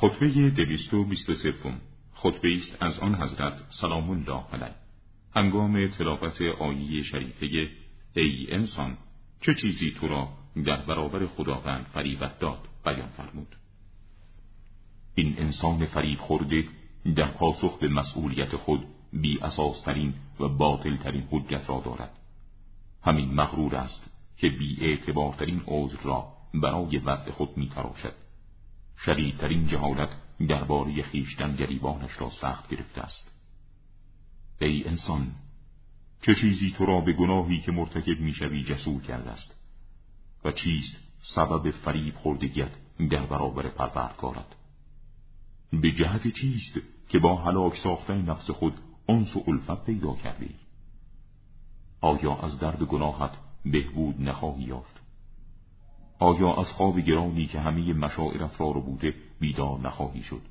[0.00, 1.80] خطبه دویست و بیست سوم
[2.14, 4.74] خطبه است از آن حضرت سلام الله علیه.
[5.36, 7.46] هنگام تلاوت آیه شریفه
[8.14, 8.96] ای انسان
[9.40, 10.28] چه چیزی تو را
[10.64, 13.56] در برابر خداوند فریبت داد؟ بیان فرمود.
[15.14, 16.64] این انسان فریب خورده
[17.16, 22.18] در پاسخ به مسئولیت خود بی اساسترین و باطلترین حجت را دارد.
[23.04, 28.19] همین مغرور است که بی اعتبارترین عذر را برای وضع خود می تراشد
[29.06, 30.10] شدیدترین جهالت
[30.48, 33.30] درباره خیشتن گریبانش را سخت گرفته است.
[34.60, 35.32] ای انسان
[36.22, 39.54] چه چیزی تو را به گناهی که مرتکب می‌شوی جسور کرده است؟
[40.44, 40.96] و چیست
[41.34, 42.70] سبب فریب خوردگیت
[43.10, 44.56] در برابر پروردگارت؟
[45.72, 48.74] به جهت چیست که با هلاک ساختن نفس خود
[49.08, 50.54] انس و الفت پیدا کردی؟
[52.00, 53.32] آیا از درد گناهت
[53.64, 54.99] بهبود نخواهی یافت؟
[56.20, 60.42] آیا از خواب گرانی که همه مشاعرت را رو بوده بیدار نخواهی شد؟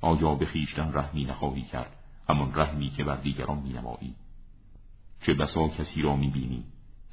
[0.00, 1.96] آیا به خیشتن رحمی نخواهی کرد
[2.28, 4.14] همان رحمی که بر دیگران مینمایی؟
[5.26, 6.64] چه بسا کسی را می‌بینی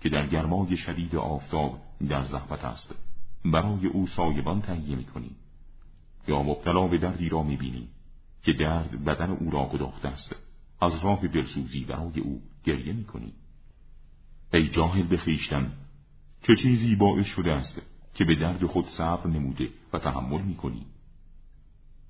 [0.01, 1.79] که در گرمای شدید آفتاب
[2.09, 2.95] در زحمت است؟
[3.45, 5.31] برای او سایبان تهیه می‌کنی.
[6.27, 7.87] یا مبتلا به دردی را می‌بینی
[8.43, 10.35] که درد بدن او را گداخته است.
[10.81, 13.33] از راه دلسوزی برای او گریه می‌کنی.
[14.53, 15.71] ای جاهل به خیشتن
[16.47, 20.85] چه چیزی باعث شده است که به درد خود صبر نموده و تحمل می‌کنی.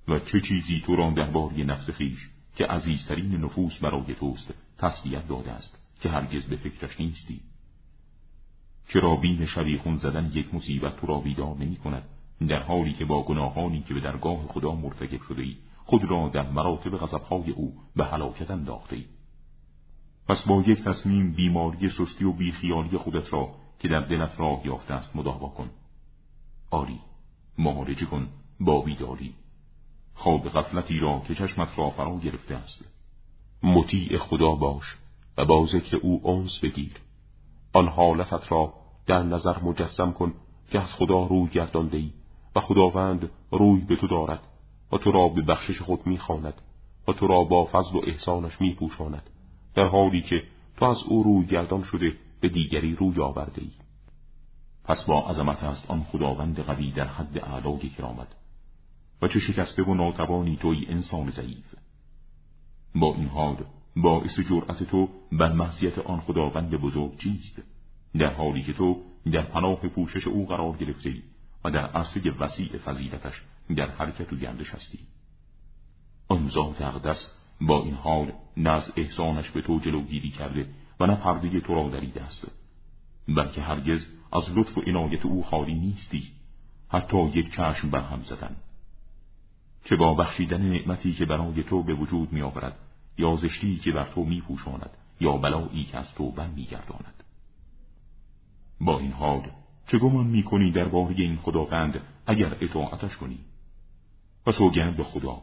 [0.07, 5.52] و چه چیزی تو را درباره نفس خیش که عزیزترین نفوس برای توست تسلیت داده
[5.52, 7.41] است که هرگز به فکرش نیستی؟
[8.88, 12.03] چرا بین شبیخون زدن یک مصیبت تو را بیدار نمی کند
[12.47, 16.49] در حالی که با گناهانی که به درگاه خدا مرتکب شده ای خود را در
[16.49, 19.05] مراتب غضبهای او به هلاکت انداخته ای؟
[20.27, 24.94] پس با یک تصمیم بیماری سستی و بیخیالی خودت را که در دلت راه یافته
[24.94, 25.69] است مداوا کن.
[26.72, 27.00] آری
[27.58, 28.27] معالجه کن
[28.59, 29.33] با بیداری.
[30.14, 32.86] خواب غفلتی را که چشمت را فرا گرفته است.
[33.63, 34.86] مطیع خدا باش
[35.38, 36.94] و با ذکر او انس بگیر.
[37.73, 38.73] آن حالتت را
[39.07, 40.34] در نظر مجسم کن
[40.72, 42.12] که از خدا روی گردانده ای
[42.56, 44.41] و خداوند روی به تو دارد
[44.91, 46.53] و تو را به بخشش خود می‌خواند
[47.07, 49.29] و تو را با فضل و احسانش میپوشاند
[49.75, 50.44] در حالی که
[50.78, 53.72] تو از او روی گردان شده به دیگری روی آورده ای
[54.84, 58.28] پس با عظمت است آن خداوند قوی در حد اعلای کرامت.
[59.22, 61.75] و چه شکسته و ناتوانی توی انسان ضعیف.
[62.96, 63.58] با این حال
[63.96, 67.62] باعث جرأت تو بر معصیت آن خداوند بزرگ چیست؟
[68.18, 71.14] در حالی که تو در پناه پوشش او قرار گرفته
[71.64, 73.41] و در عرصه وسیع فضیلتش
[73.75, 75.00] در حرکت و گردش هستی.
[76.28, 81.16] آن ذات اقدس با این حال نه از احسانش به تو جلوگیری کرده و نه
[81.16, 82.60] پرده تو را دریده است.
[83.28, 86.32] بلکه هرگز از لطف و عنایت او خالی نیستی.
[86.90, 88.56] حتی یک چشم بر هم زدن.
[89.86, 92.80] که با بخشیدن نعمتی که برای تو به وجود می آورد
[93.18, 94.90] یا زشتی که بر تو می پوشاند
[95.20, 96.68] یا بلایی که از تو بر می.
[98.82, 99.52] با این حال
[99.88, 103.40] چه گمان می کنی در این خداوند اگر اطاعتش کنی؟
[104.48, 105.42] و سوگند به خدا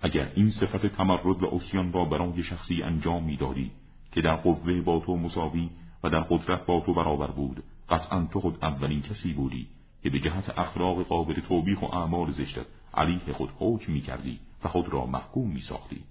[0.00, 3.70] اگر این صفت تمرد و اسیان را برای شخصی انجام می‌دادی
[4.12, 5.70] که در قوه با تو مساوی
[6.04, 9.68] و در قدرت با تو برابر بود قطعا تو خود اولین کسی بودی
[10.02, 14.68] که به جهت اخلاق قابل توبیخ و اعمال زشتت علیه خود حکم می کردی و
[14.68, 16.02] خود را محکوم می ساختی.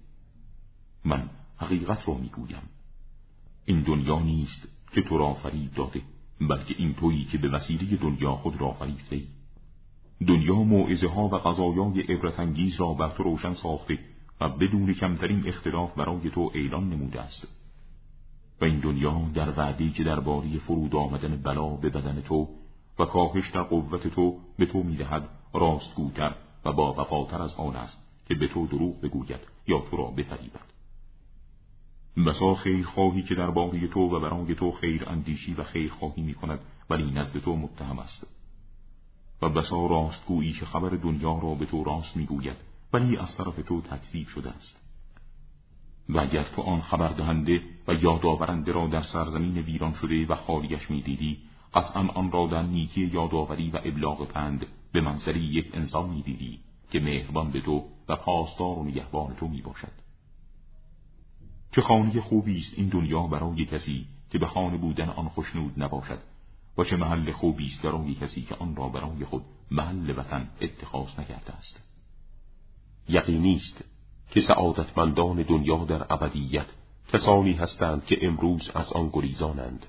[1.04, 2.62] من حقیقت را می گویم.
[3.64, 6.02] این دنیا نیست که تو را فریب داده
[6.40, 9.26] بلکه این تویی که به وسیله دنیا خود را فریفته ای.
[10.26, 13.98] دنیا موعظه ها و قضایای عبرتانگیز را بر تو روشن ساخته
[14.40, 17.57] و بدون کمترین اختلاف برای تو اعلان نموده است
[18.60, 22.48] و این دنیا در وعدی که در باری فرود آمدن بلا به بدن تو
[22.98, 27.98] و کاهش در قوت تو به تو می‌دهد راستگوتر و با وفاتر از آن است
[28.28, 30.68] که به تو دروغ بگوید یا تو را بفریبد.
[32.26, 32.56] بسا
[32.94, 36.60] خواهی که در باری تو و برای تو خیر اندیشی و خیر خواهی می کند
[36.90, 38.26] ولی نزد تو متهم است.
[39.42, 42.56] و بسا راستگویی که خبر دنیا را به تو راست می‌گوید
[42.92, 44.87] ولی از طرف تو تکذیب شده است.
[46.08, 50.90] و اگر تو آن خبر دهنده و یادآورنده را در سرزمین ویران شده و خالیش
[50.90, 51.38] می‌دیدی
[51.74, 56.58] قطعا آن را در نیکی یادآوری و ابلاغ پند به منظری یک انسان می‌دیدی
[56.90, 59.92] که مهربان به تو و پاسدار و نگهبان تو می باشد.
[61.72, 66.18] چه خانه خوبی است این دنیا برای کسی که به خانه بودن آن خوشنود نباشد
[66.78, 71.18] و چه محل خوبی است برای کسی که آن را برای خود محل وطن اتخاذ
[71.18, 71.82] نکرده است
[73.08, 73.84] یقینی است
[74.30, 76.66] که سعادتمندان دنیا در ابدیت
[77.12, 79.86] کسانی هستند که امروز از آن گریزانند.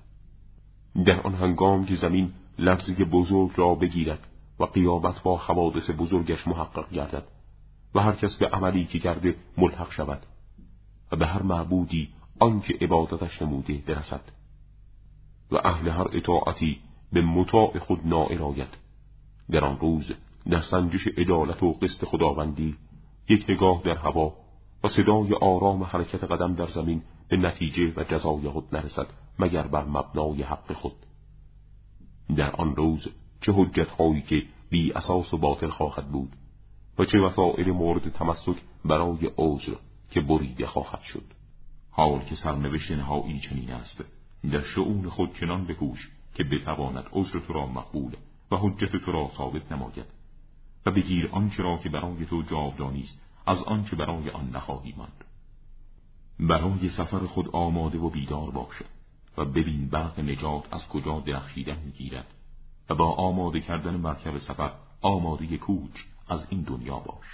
[1.06, 4.28] در آن هنگام که زمین لرزه بزرگ را بگیرد
[4.60, 7.24] و قیابت با حوادث بزرگش محقق گردد
[7.96, 10.26] و هر کس به عملی که کرده ملحق شود
[11.12, 12.10] و به هر معبودی
[12.40, 14.22] آنکه عبادتش نموده برسد
[15.52, 16.80] و اهل هر اطاعتی
[17.12, 18.78] به مطاع خود نائل آید
[19.52, 20.12] در آن روز
[20.50, 22.76] در سنجش عدالت و قسط خداوندی
[23.30, 24.34] یک نگاه در هوا
[24.84, 29.08] و صدای آرام حرکت قدم در زمین به نتیجه و جزای خود نرسد
[29.40, 30.96] مگر بر مبنای حق خود.
[32.36, 33.08] در آن روز
[33.42, 36.32] چه حجت هایی که بی اساس و باطل خواهد بود
[37.00, 38.56] و چه وسائل مورد تمسک
[38.86, 39.74] برای عذر
[40.12, 41.24] که بریده خواهد شد.
[41.92, 44.04] حال که سرنوشت نهایی چنین است
[44.52, 48.16] در شعون خود چنان بکوش که بتواند عذر تو را مقبول
[48.52, 50.19] و حجت تو را ثابت نماید.
[50.86, 55.24] و بگیر آنچه را که برای تو جاودانی است از آنچه برای آن نخواهی ماند.
[56.40, 58.86] برای سفر خود آماده و بیدار باشه
[59.38, 62.28] و ببین برق نجات از کجا درخشیدن می‌گیرد
[62.90, 64.72] و با آماده کردن مرکب سفر
[65.02, 65.96] آماده کوچ
[66.28, 67.26] از این دنیا باش.